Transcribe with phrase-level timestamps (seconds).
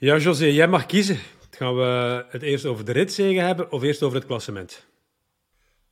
[0.00, 1.18] Ja, José, jij mag kiezen.
[1.50, 4.86] Gaan we het eerst over de ritzegen hebben of eerst over het klassement?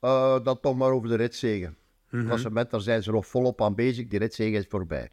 [0.01, 1.69] Uh, dan toch maar over de ritzegen.
[1.69, 2.29] Mm -hmm.
[2.29, 4.07] klassement, daar zijn ze nog volop aan bezig.
[4.07, 5.11] Die ritzegen is voorbij.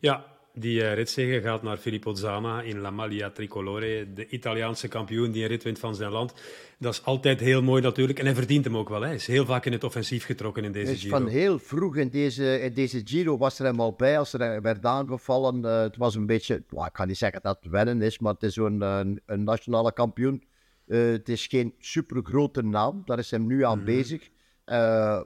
[0.00, 0.24] Ja,
[0.60, 5.42] die uh, ritzege gaat naar Filippo Zana in La Maglia Tricolore, de Italiaanse kampioen die
[5.42, 6.34] een rit wint van zijn land.
[6.78, 9.00] Dat is altijd heel mooi natuurlijk en hij verdient hem ook wel.
[9.00, 11.18] Hij is heel vaak in het offensief getrokken in deze Giro.
[11.18, 14.62] Van heel vroeg in deze, in deze Giro was er hem al bij als er
[14.62, 15.64] werd aangevallen.
[15.64, 18.32] Uh, het was een beetje, well, ik kan niet zeggen dat het wennen is, maar
[18.32, 20.42] het is zo'n een, een nationale kampioen.
[20.86, 23.84] Uh, het is geen supergrote naam, daar is hem nu aan mm.
[23.84, 24.28] bezig.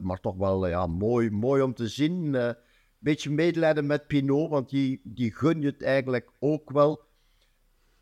[0.00, 2.36] maar toch wel ja, mooi, mooi om te zien
[3.02, 7.00] beetje medelijden met Pinot, want die, die gun je het eigenlijk ook wel.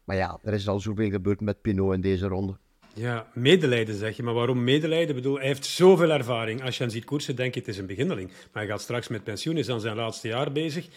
[0.04, 2.56] Maar ja, er is al zoveel gebeurd met Pinot in deze ronde.
[2.94, 4.22] Ja, medelijden zeg je.
[4.22, 5.08] Maar waarom medelijden?
[5.08, 6.62] Ik bedoel, hij heeft zoveel ervaring.
[6.62, 8.28] Als je hem ziet koersen, denk je het is een beginneling.
[8.28, 10.88] Maar hij gaat straks met pensioen, is aan zijn laatste jaar bezig.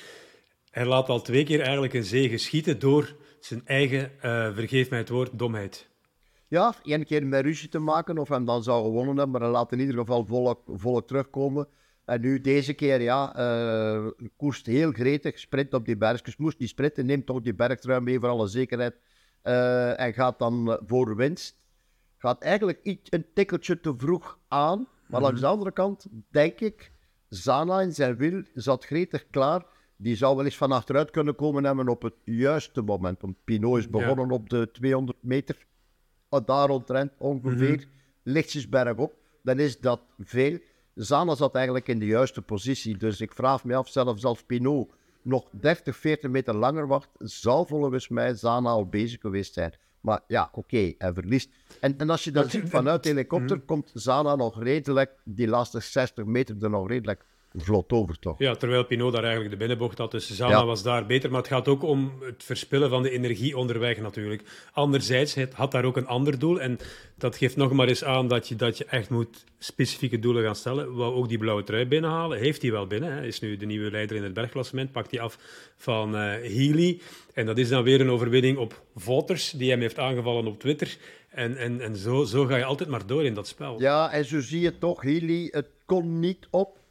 [0.72, 5.00] Hij laat al twee keer eigenlijk een zege schieten door zijn eigen, uh, vergeef mij
[5.00, 5.88] het woord, domheid.
[6.48, 9.50] Ja, één keer met ruzie te maken of hem dan zou gewonnen hebben, maar hij
[9.50, 11.68] laat in ieder geval volk, volk terugkomen.
[12.06, 16.38] En nu deze keer, ja, uh, koerst heel gretig, sprint op die bergjes.
[16.38, 18.96] Moest die sprinten, neemt toch die bergtrui mee voor alle zekerheid.
[19.44, 21.56] Uh, en gaat dan voor winst.
[22.18, 24.78] Gaat eigenlijk iets, een tikkeltje te vroeg aan.
[24.78, 25.22] Maar mm -hmm.
[25.22, 26.92] langs de andere kant, denk ik,
[27.30, 29.66] Zana in zijn wiel zat gretig klaar.
[29.96, 33.22] Die zou wel eens van achteruit kunnen komen hebben op het juiste moment.
[33.22, 34.34] Want Pinot is begonnen ja.
[34.34, 35.66] op de 200 meter.
[36.46, 37.92] Daar rondrent ongeveer, mm -hmm.
[38.24, 39.16] lichtjes bergop.
[39.42, 40.60] Dan is dat veel.
[40.96, 42.98] Zana zat eigenlijk in de juiste positie.
[42.98, 44.90] Dus ik vraag me af, zelfs als Pinot
[45.22, 49.74] nog 30, 40 meter langer wacht, zou volgens mij Zana al bezig geweest zijn.
[50.02, 51.50] Maar ja, oké, okay, hij verliest.
[51.80, 55.80] En, en als je dat ziet vanuit de helikopter, komt Zana nog redelijk, die laatste
[55.80, 58.40] 60 meter er nog redelijk vlot over, toch?
[58.40, 60.12] Ja, terwijl Pinot daar eigenlijk de binnenbocht had.
[60.12, 60.66] Dus ja.
[60.66, 61.30] was daar beter.
[61.30, 64.44] Maar het gaat ook om het verspillen van de energie onderweg natuurlijk.
[64.72, 66.62] Anderzijds, het had daar ook een ander doel.
[66.62, 66.78] En
[67.18, 70.56] dat geeft nog maar eens aan dat je, dat je echt moet specifieke doelen gaan
[70.56, 70.96] stellen.
[70.96, 72.40] Wou ook die blauwe trui binnenhalen.
[72.40, 73.14] Heeft hij wel binnen.
[73.14, 73.26] Hè?
[73.26, 74.92] Is nu de nieuwe leider in het bergklassement.
[74.92, 75.38] Pakt hij af
[75.78, 77.02] van uh, Healy.
[77.34, 80.98] En dat is dan weer een overwinning op Voters, die hem heeft aangevallen op Twitter.
[81.30, 83.82] En, en, en zo, zo ga je altijd maar door in dat spel.
[83.82, 86.82] Ja, en zo zie je toch, Healy, het kon niet op.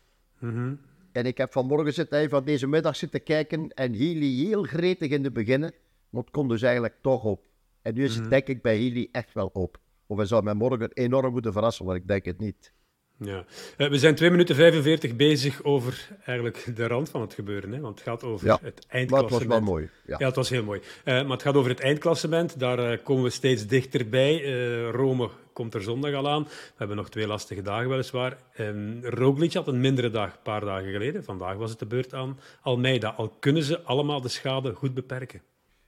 [0.43, 0.81] Mm -hmm.
[1.13, 5.23] En ik heb vanmorgen zitten, van deze middag zitten kijken en Healy heel gretig in
[5.23, 5.73] de beginnen,
[6.11, 7.45] maar het kon dus eigenlijk toch op.
[7.83, 8.31] En nu is het mm -hmm.
[8.31, 9.79] denk ik bij Healy echt wel op.
[10.07, 12.73] Of hij zou mij morgen enorm moeten verrassen, maar ik denk het niet.
[13.19, 13.45] Ja.
[13.79, 17.73] Uh, we zijn 2 minuten 45 bezig over eigenlijk de rand van het gebeuren.
[17.73, 17.81] Hè?
[17.81, 19.31] Want het gaat over ja, het eindklassement.
[19.31, 19.91] Maar het was wel mooi.
[20.07, 20.81] Ja, ja het was heel mooi.
[20.81, 22.59] Uh, maar het gaat over het eindklassement.
[22.59, 24.43] Daar uh, komen we steeds dichterbij.
[24.91, 26.43] Rome komt er zondag al aan.
[26.45, 28.39] We hebben nog twee lastige dagen weliswaar.
[28.59, 31.25] Um, Roglic had een mindere dag, een paar dagen geleden.
[31.25, 33.09] Vandaag was het de beurt aan Almeida.
[33.09, 35.43] Al kunnen ze allemaal de schade goed beperken.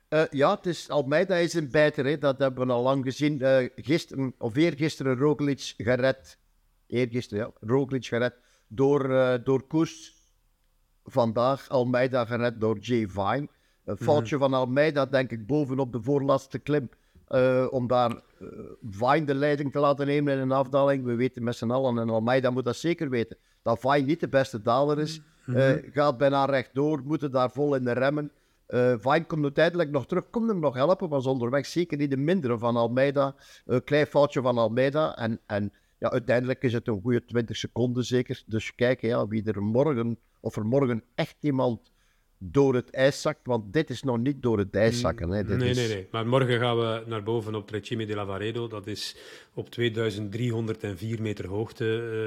[0.09, 2.19] Uh, ja, het is, Almeida is een bijter, hè.
[2.19, 3.39] dat hebben we al lang gezien.
[3.43, 6.39] Uh, gisteren, of eergisteren Roglic gered.
[6.87, 7.69] Eergisteren, ja.
[7.69, 8.35] Roglic gered
[8.69, 10.13] door, uh, door Koes.
[11.05, 13.49] Vandaag Almeida gered door Jay Vine.
[13.85, 14.51] Een foutje mm -hmm.
[14.51, 16.89] van Almeida, denk ik, bovenop de voorlaatste klim.
[17.71, 18.22] Om daar
[18.91, 21.05] Vine de leiding te laten nemen in een afdaling.
[21.05, 24.28] We weten met z'n allen, en Almeida moet dat zeker weten, dat Vine niet de
[24.28, 25.21] beste daler is.
[25.44, 25.81] Mm -hmm.
[25.93, 28.33] gaat bijna rechtdoor, moeten daar vol in de remmen.
[28.69, 32.17] Uh, Vine komt uiteindelijk nog terug, komt hem nog helpen, was onderweg zeker niet de
[32.17, 33.34] mindere van Almeida.
[33.65, 35.17] Een klein foutje van Almeida.
[35.17, 38.43] En, en ja, uiteindelijk is het een goede 20 seconden zeker.
[38.47, 41.93] Dus kijken ja, wie er morgen, of er morgen echt iemand
[42.50, 43.41] door het ijs zakt.
[43.47, 45.31] Want dit is nog niet door het ijs zakken.
[45.31, 45.44] Hè.
[45.44, 45.77] Dit nee, is...
[45.77, 46.09] nee, nee.
[46.10, 48.69] Maar morgen gaan we naar boven op Trecime de Lavaredo.
[48.69, 49.16] Dat is
[49.55, 51.84] op 2304 meter hoogte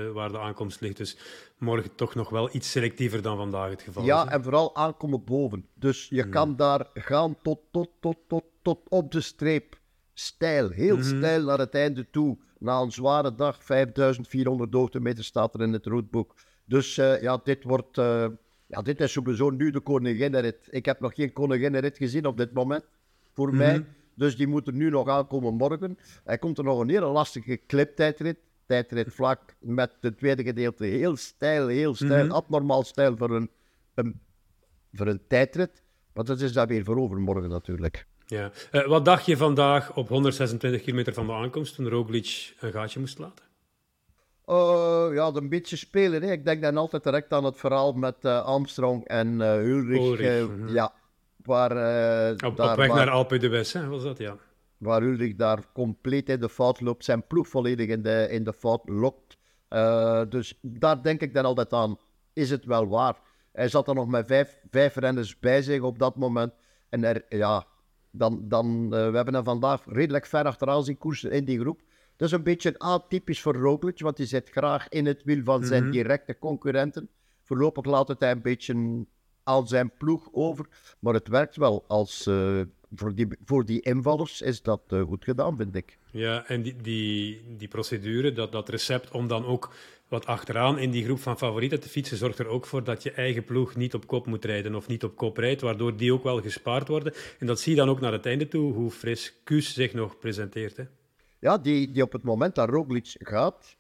[0.07, 0.97] uh, waar de aankomst ligt.
[0.97, 1.17] Dus
[1.57, 4.29] morgen toch nog wel iets selectiever dan vandaag het geval ja, is.
[4.29, 5.65] Ja, en vooral aankomen boven.
[5.73, 6.31] Dus je hmm.
[6.31, 9.79] kan daar gaan tot, tot, tot, tot, tot op de streep.
[10.13, 11.17] Stijl, heel Mhm.
[11.17, 12.37] stijl naar het einde toe.
[12.59, 16.35] Na een zware dag, 5400 hoogtemeter staat er in het routeboek.
[16.65, 17.97] Dus uh, ja, dit wordt...
[17.97, 18.25] Uh,
[18.67, 20.67] ja, dit is sowieso nu de koninginnenrit.
[20.69, 22.85] Ik heb nog geen koninginnenrit gezien op dit moment,
[23.33, 23.57] voor Mhm.
[23.57, 23.85] mij.
[24.15, 25.97] Dus die moet er nu nog aankomen morgen.
[26.23, 28.37] Hij komt er nog een hele lastige cliptijdrit.
[28.65, 30.85] Tijdrit vlak met het tweede gedeelte.
[30.85, 32.25] Heel stijl, heel stijl.
[32.25, 32.33] Mhm.
[32.33, 33.49] Abnormaal stijl voor een,
[33.93, 34.19] een,
[34.93, 35.81] voor een tijdrit.
[36.13, 38.05] Maar dat is dan weer voor overmorgen natuurlijk.
[38.25, 38.51] Ja.
[38.71, 42.99] Uh, wat dacht je vandaag op 126 kilometer van de aankomst toen Roglic een gaatje
[42.99, 43.45] moest laten?
[44.49, 46.21] Uh, ja, een beetje spelen.
[46.21, 46.31] Hè.
[46.31, 50.01] Ik denk dan altijd direct aan het verhaal met uh, Armstrong en uh, Ulrich.
[50.01, 50.67] Ulrich, -hmm.
[50.67, 50.93] Ja,
[51.43, 51.71] waar...
[52.31, 54.37] op, daar, op weg waar, naar Alpe de West, hè, was dat, ja.
[54.77, 58.53] Waar Ulrich daar compleet in de fout loopt, zijn ploeg volledig in de, in de
[58.53, 59.37] fout lokt.
[60.29, 61.97] dus daar denk ik dan altijd aan,
[62.33, 63.15] is het wel waar?
[63.51, 66.53] Hij zat er nog met vijf, vijf renners bij zich op dat moment.
[66.89, 67.65] En er, ja,
[68.11, 71.81] dan, dan we hebben hem vandaag redelijk ver achteraan zien koersen in die groep.
[72.17, 75.65] Dat is een beetje atypisch voor Roglic, want hij zit graag in het wiel van
[75.65, 75.91] zijn mhm.
[75.91, 77.09] directe concurrenten.
[77.43, 79.05] Voorlopig laat het hij een beetje
[79.43, 80.65] aan zijn ploeg over,
[80.99, 82.27] maar het werkt wel als...
[82.27, 82.61] Uh,
[82.95, 85.97] voor die, voor die invallers is dat uh, goed gedaan, vind ik.
[86.11, 89.73] Ja, en die, die, die procedure, dat, dat recept om dan ook
[90.07, 93.11] wat achteraan in die groep van favorieten te fietsen, zorgt er ook voor dat je
[93.11, 96.23] eigen ploeg niet op kop moet rijden of niet op kop rijdt, waardoor die ook
[96.23, 97.13] wel gespaard worden.
[97.39, 100.19] En dat zie je dan ook naar het einde toe, hoe fris Kuus zich nog
[100.19, 100.77] presenteert.
[100.77, 100.83] Hè?
[101.39, 103.77] Ja, die, die op het moment dat Roglic gaat,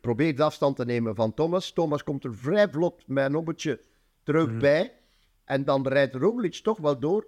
[0.00, 1.72] probeert afstand te nemen van Thomas.
[1.72, 3.80] Thomas komt er vrij vlot met een ommetje
[4.22, 4.58] terug mhm.
[4.58, 4.92] bij.
[5.44, 7.26] En dan rijdt Roglic toch wel door.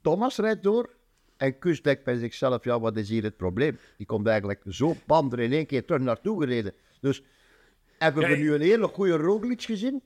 [0.00, 0.98] Thomas rijdt door.
[1.36, 3.78] En Kus denkt bij zichzelf, ja, wat is hier het probleem?
[3.96, 6.74] Die komt eigenlijk zo bam er in één keer terug naartoe gereden.
[7.00, 7.22] Dus
[7.98, 10.02] hebben we nu een hele goede Roglic gezien?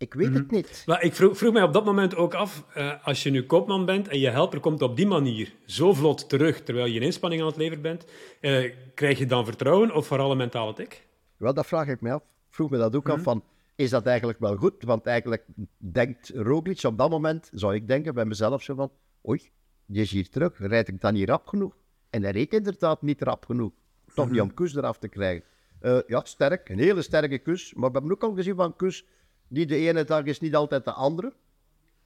[0.00, 0.54] Ik weet het mhm.
[0.54, 0.82] niet.
[0.86, 3.84] Maar ik vroeg, vroeg, mij op dat moment ook af, uh, als je nu koopman
[3.84, 7.42] bent en je helper komt op die manier zo vlot terug, terwijl je een inspanning
[7.42, 8.04] aan het leveren bent,
[8.40, 11.06] uh, krijg je dan vertrouwen of vooral een mentale tik?
[11.36, 12.22] Wel, dat vraag ik me af.
[12.48, 13.24] Vroeg me dat ook af mhm.
[13.24, 13.44] van,
[13.74, 14.82] is dat eigenlijk wel goed?
[14.82, 15.44] Want eigenlijk
[15.78, 18.90] denkt Roglic op dat moment, zou ik denken bij mezelf zo van,
[19.28, 19.50] oei,
[19.86, 21.76] die is hier terug, rijd ik dan niet rap genoeg?
[22.10, 23.72] En hij reed inderdaad niet rap genoeg.
[24.14, 24.42] Toch niet mhm.
[24.42, 25.44] om kus eraf te krijgen.
[25.82, 27.74] Uh, ja, sterk, een hele sterke kus.
[27.74, 29.04] Maar we hebben ook al gezien van kus,
[29.50, 31.32] die de ene dag is niet altijd de andere.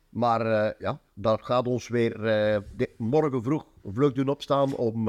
[0.08, 2.20] Maar uh, ja, dat gaat ons weer
[2.76, 5.08] uh, morgen vroeg vlug doen opstaan om,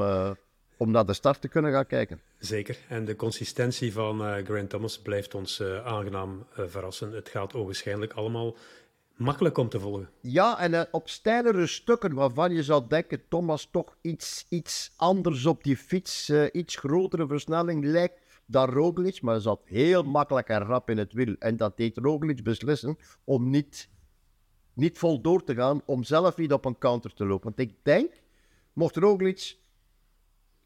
[0.76, 2.20] om naar de start te kunnen gaan kijken.
[2.38, 2.78] Zeker.
[2.88, 7.12] En de consistentie van Grant Thomas blijft ons aangenaam verrassen.
[7.12, 8.56] Het gaat ogenschijnlijk allemaal
[9.16, 10.08] makkelijk om te volgen.
[10.20, 15.64] Ja, en op steilere stukken waarvan je zou denken, Thomas toch iets, iets anders op
[15.64, 20.98] die fiets, iets grotere versnelling lijkt dan Roglic, maar zat heel makkelijk en rap in
[20.98, 21.34] het wiel.
[21.38, 23.88] En dat deed Roglic beslissen om niet,
[24.72, 27.44] niet vol door te gaan, om zelf niet op een counter te lopen.
[27.44, 28.12] Want ik denk,
[28.72, 29.56] mocht Roglic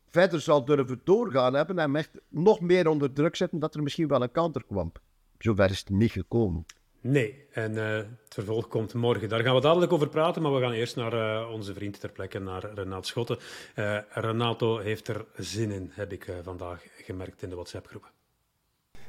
[0.09, 4.09] verder zou durven doorgaan hebben en echt nog meer onder druk zetten, dat er misschien
[4.09, 4.93] wel een counter kwam.
[5.39, 6.65] Zover is het niet gekomen.
[7.03, 9.29] Nee, en uh, het vervolg komt morgen.
[9.29, 12.13] Daar gaan we dadelijk over praten, maar we gaan eerst naar uh, onze vriend ter
[12.13, 13.39] plekke, naar Renaat Schotten.
[13.77, 18.20] Uh, Renato heeft er zin in, heb ik vandaag gemerkt in de WhatsApp-groepen.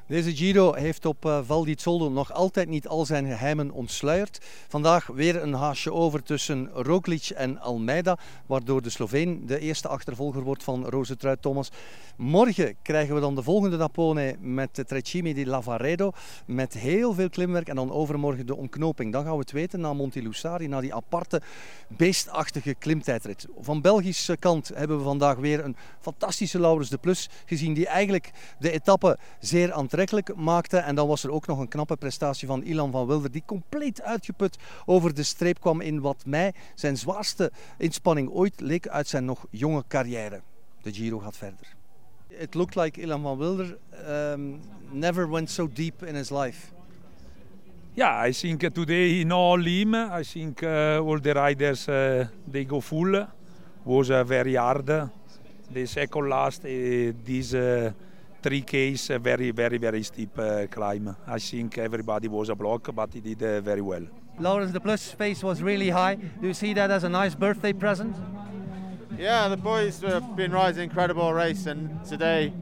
[0.07, 4.39] Deze Giro heeft op uh, Val di Zoldo nog altijd niet al zijn geheimen ontsluierd.
[4.67, 10.41] Vandaag weer een haasje over tussen Roglic en Almeida, waardoor de Sloveen de eerste achtervolger
[10.41, 11.71] wordt van Rosetruid Thomas.
[12.15, 16.11] Morgen krijgen we dan de volgende Napone met Trecime di Lavaredo,
[16.45, 19.11] met heel veel klimwerk en dan overmorgen de omknoping.
[19.11, 21.41] Dan gaan we het weten naar Monti Lussari, naar die aparte
[21.87, 23.47] beestachtige klimtijdrit.
[23.59, 28.31] Van Belgische kant hebben we vandaag weer een fantastische Laurens de Plus gezien, die eigenlijk
[28.59, 30.77] de etappe zeer aantrekkelijk maakte.
[30.77, 34.01] En dan was er ook nog een knappe prestatie van Ilan van Wilder, die compleet
[34.01, 39.25] uitgeput over de streep kwam in wat mij zijn zwaarste inspanning ooit leek uit zijn
[39.25, 40.41] nog jonge carrière.
[40.81, 41.75] De Giro gaat verder.
[42.27, 43.77] It looked like Ilan van Wilder
[44.07, 44.59] um,
[44.91, 46.67] never went so deep in his life.
[47.93, 52.65] Yeah, I think today in all him, I think uh, all the riders uh, they
[52.65, 53.27] go full.
[53.83, 54.85] Was uh, very hard.
[55.73, 57.53] The second last, this
[58.41, 61.15] three Ks, a very, very, very steep uh, climb.
[61.27, 64.05] I think everybody was a block, but he did uh, very well.
[64.39, 66.15] Lawrence, the plus face was really high.
[66.15, 68.15] Do you see that as a nice birthday present?
[69.17, 72.53] Yeah, the boys have been riding incredible race, and today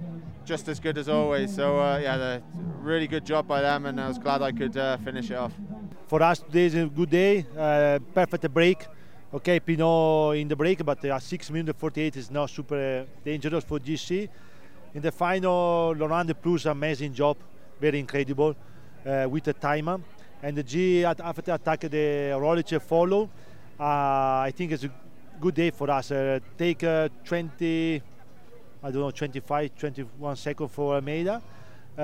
[0.44, 1.56] just as good as always.
[1.56, 2.42] So uh, yeah, the
[2.82, 5.54] really good job by them, and I was glad I could uh, finish it off.
[6.08, 7.46] For us, today is a good day.
[7.58, 8.86] Uh, perfect break.
[9.32, 13.80] Okay, Pinot in the break, but uh, 6 minutes 48 is not super dangerous for
[13.80, 14.28] GC.
[14.96, 17.38] In the final, Laurent de Plus amazing job,
[17.80, 18.56] very incredible
[19.06, 20.00] uh, with the timer.
[20.42, 23.30] And the G after the attack the Rolich follow.
[23.80, 24.92] Uh, I think it's a
[25.40, 26.12] good day for us.
[26.12, 28.02] Uh, take uh, 20,
[28.82, 31.42] I don't know, 25, 21 seconds for Almeida.
[31.98, 32.02] Uh,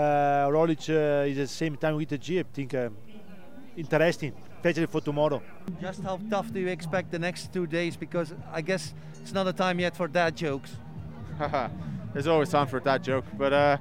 [0.50, 2.40] Rolich uh, is the same time with the G.
[2.40, 2.90] I think uh,
[3.76, 5.42] interesting, especially for tomorrow.
[5.82, 7.96] Just how tough do you expect the next two days?
[7.98, 10.76] Because I guess it's not a time yet for dad jokes.
[12.16, 13.26] there's always time for a dad joke.
[13.38, 13.78] But uh,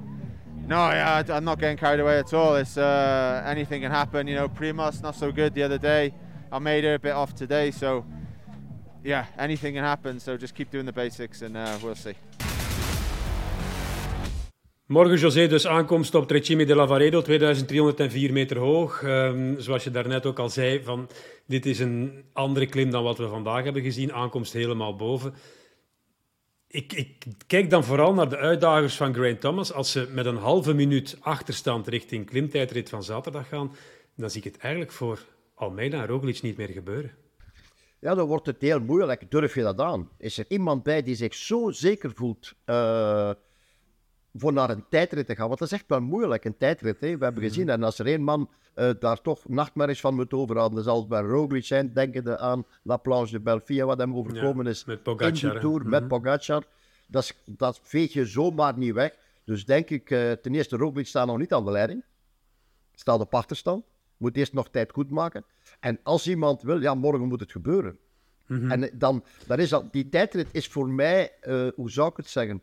[0.67, 2.57] no, yeah, I'm not getting carried away at all.
[2.57, 4.27] It's uh, anything can happen.
[4.27, 6.13] You know, Primos not so good the other day.
[6.51, 8.03] I made her a bit off today, so
[9.03, 10.19] yeah, anything can happen.
[10.19, 12.15] So just keep doing the basics, and uh, we'll see.
[14.87, 19.01] Morgen José, dus aankomst op Trecime de Lavaredo, 2304 meter hoog.
[19.03, 21.09] Um, zoals je daarnet ook al zei, van,
[21.47, 24.13] dit is een andere klim dan wat we vandaag hebben gezien.
[24.13, 25.33] Aankomst helemaal boven
[26.75, 29.73] ik, ik, kijk dan vooral naar de uitdagers van Grant Thomas.
[29.73, 33.75] Als ze met een halve minuut achterstand richting klimtijdrit van zaterdag gaan,
[34.15, 37.11] dan zie ik het eigenlijk voor Almeida en Roglic niet meer gebeuren.
[37.99, 39.31] ja, dan wordt het heel moeilijk.
[39.31, 40.09] Durf je dat aan?
[40.17, 43.31] Is er iemand bij die zich zo zeker voelt uh,
[44.37, 45.47] voor naar een tijdrit te gaan?
[45.47, 46.99] Want dat is echt wel moeilijk, een tijdrit.
[46.99, 47.17] Hè?
[47.17, 47.51] We hebben mhm.
[47.51, 50.99] gezien, en als er één man uh, daar toch nachtmerries van moet overhouden, dan zal
[50.99, 55.03] het bij Roglic zijn, denkende aan La Planche de Belfia, wat hem overkomen is met
[55.03, 56.09] Pogacar, in die Tour, met mhm.
[56.09, 56.63] Pogacar.
[57.07, 59.17] Dat, dat veeg je zomaar niet weg.
[59.43, 62.03] Dus denk ik, uh, ten eerste, Roglic staat nog niet aan de leiding.
[62.93, 63.85] Staat op achterstand.
[64.17, 65.45] Moet eerst nog tijd goed maken.
[65.79, 67.97] En als iemand wil, ja, morgen moet het gebeuren.
[68.47, 68.71] Mhm.
[68.71, 72.27] En dan, dan is dat, die tijdrit is voor mij, uh, hoe zou ik het
[72.27, 72.61] zeggen?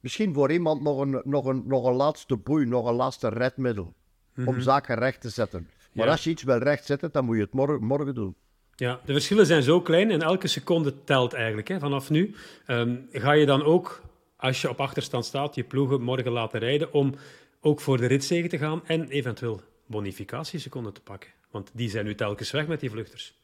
[0.00, 3.94] Misschien voor iemand nog een, nog een, nog een laatste boei, nog een laatste redmiddel.
[4.36, 4.60] Om mhm.
[4.60, 5.68] zaken recht te zetten.
[5.92, 8.34] Maar als je iets wil rechtzetten, dan moet je het morgen, morgen doen.
[8.74, 11.68] Ja, de verschillen zijn zo klein en elke seconde telt eigenlijk.
[11.68, 11.78] Hè.
[11.78, 12.34] Vanaf nu
[12.66, 14.02] um, ga je dan ook,
[14.36, 17.14] als je op achterstand staat, je ploegen morgen laten rijden om
[17.60, 21.30] ook voor de ritzegen te gaan en eventueel bonificatieseconden te pakken.
[21.50, 23.39] Want die zijn nu telkens weg met die vluchters.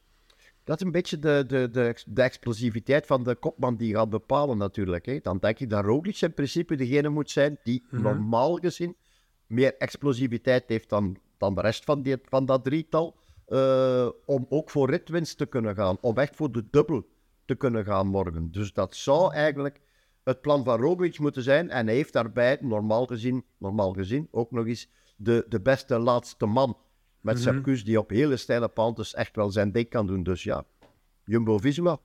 [0.66, 4.58] Dat is een beetje de, de, de, de explosiviteit van de kopman die gaat bepalen
[4.58, 5.06] natuurlijk.
[5.06, 5.18] Hè.
[5.22, 8.02] Dan denk ik dat Roglic in principe degene moet zijn die mhm.
[8.02, 8.96] normaal gezien
[9.46, 13.16] meer explosiviteit heeft dan, dan de rest van, die, van dat drietal.
[13.48, 15.98] Uh, om ook voor ritwinst te kunnen gaan.
[16.00, 17.06] Om echt voor de dubbel
[17.44, 18.50] te kunnen gaan morgen.
[18.50, 19.80] Dus dat zou eigenlijk
[20.24, 21.70] het plan van Roglic moeten zijn.
[21.70, 26.46] En hij heeft daarbij, normaal gezien, normaal gezien ook nog eens de, de beste laatste
[26.46, 26.76] man.
[27.26, 27.74] Met mm -hmm.
[27.74, 30.22] die op hele steile pantes echt wel zijn ding kan doen.
[30.22, 30.64] Dus ja,
[31.24, 31.98] Jumbo-Visma.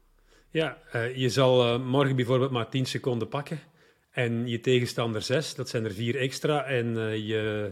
[0.49, 3.59] Ja, uh, je zal uh, morgen bijvoorbeeld maar 10 seconden pakken.
[4.11, 6.63] En je tegenstander 6, dat zijn er 4 extra.
[6.63, 7.71] En uh, je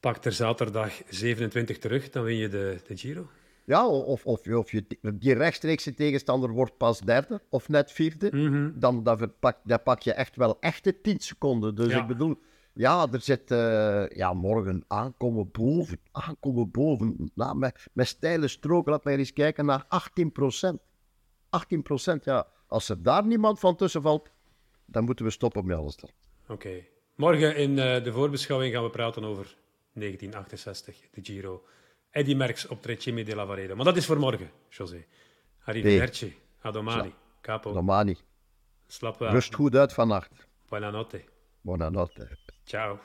[0.00, 3.26] pakt er zaterdag 27 terug, dan win je de, de Giro.
[3.64, 4.84] Ja, of, of, of je,
[5.14, 8.30] die rechtstreekse tegenstander wordt pas derde of net vierde.
[8.32, 8.72] Mm -hmm.
[8.74, 11.74] dan, dan, pak, dan pak je echt wel echte 10 seconden.
[11.74, 12.00] Dus ja.
[12.00, 12.38] ik bedoel,
[12.74, 16.00] ja, er zit uh, ja, morgen aankomen boven.
[16.12, 17.30] Aankomen boven.
[17.34, 20.80] Nou, met, met steile stroken, laat mij eens kijken naar 18 procent.
[21.50, 22.46] 18 procent, ja.
[22.66, 24.30] Als er daar niemand van tussen valt,
[24.84, 25.96] dan moeten we stoppen met alles.
[26.48, 26.84] Oké.
[27.14, 29.56] Morgen in uh, de voorbeschouwing gaan we praten over
[29.92, 31.64] 1968, de Giro.
[32.10, 33.74] Eddie Merckx op Trecime della Vareda.
[33.74, 35.04] Maar dat is voor morgen, José.
[35.64, 36.36] Arrivederci.
[36.60, 37.14] Adomani.
[37.40, 37.72] Capo.
[37.72, 38.16] Domani.
[38.86, 39.20] Slap.
[39.20, 40.48] Rust goed uit vannacht.
[40.68, 41.24] Buonanotte.
[41.60, 42.28] Buonanotte.
[42.64, 42.98] Ciao.